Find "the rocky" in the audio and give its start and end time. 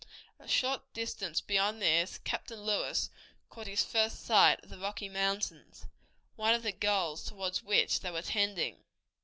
4.69-5.09